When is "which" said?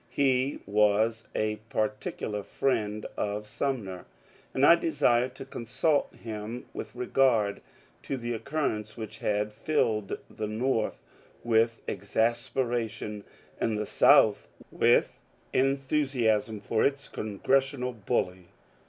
8.97-9.19